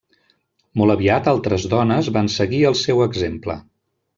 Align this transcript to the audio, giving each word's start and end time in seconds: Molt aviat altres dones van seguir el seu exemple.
Molt 0.81 0.93
aviat 0.93 1.29
altres 1.33 1.67
dones 1.75 2.09
van 2.17 2.33
seguir 2.37 2.65
el 2.71 2.79
seu 2.83 3.07
exemple. 3.09 3.59